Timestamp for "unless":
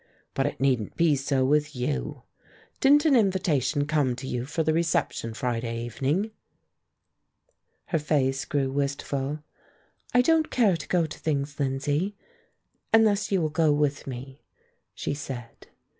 12.91-13.31